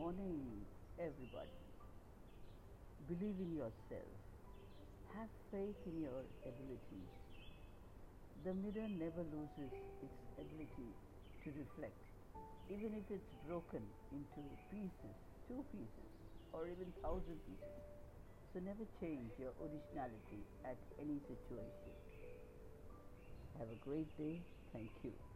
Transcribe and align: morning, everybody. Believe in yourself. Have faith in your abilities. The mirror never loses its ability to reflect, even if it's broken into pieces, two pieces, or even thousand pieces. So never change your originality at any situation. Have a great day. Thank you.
morning, 0.00 0.64
everybody. 0.98 1.60
Believe 3.06 3.36
in 3.36 3.52
yourself. 3.52 4.16
Have 5.12 5.28
faith 5.52 5.76
in 5.84 6.00
your 6.00 6.24
abilities. 6.40 7.12
The 8.44 8.54
mirror 8.54 8.88
never 8.88 9.20
loses 9.28 9.72
its 10.00 10.16
ability 10.40 10.88
to 11.44 11.48
reflect, 11.52 12.00
even 12.72 12.96
if 12.96 13.04
it's 13.12 13.32
broken 13.46 13.84
into 14.10 14.40
pieces, 14.72 15.16
two 15.46 15.66
pieces, 15.70 16.12
or 16.54 16.64
even 16.64 16.88
thousand 17.04 17.36
pieces. 17.44 17.84
So 18.54 18.60
never 18.60 18.88
change 19.04 19.36
your 19.38 19.52
originality 19.60 20.40
at 20.64 20.80
any 20.98 21.20
situation. 21.28 21.92
Have 23.58 23.68
a 23.68 23.76
great 23.84 24.08
day. 24.16 24.40
Thank 24.72 24.92
you. 25.04 25.29